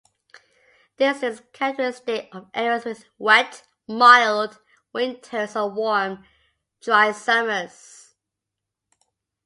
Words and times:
This 0.97 1.21
is 1.21 1.43
characteristic 1.53 2.33
of 2.33 2.49
areas 2.55 2.85
with 2.85 3.05
wet, 3.19 3.61
mild 3.87 4.57
winters 4.93 5.55
and 5.55 5.75
warm, 5.75 6.25
dry 6.81 7.11
summers. 7.11 8.15